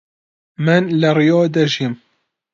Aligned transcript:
من 0.65 0.83
لە 1.01 1.09
ڕیۆ 1.17 1.41
دەژیم. 1.55 1.93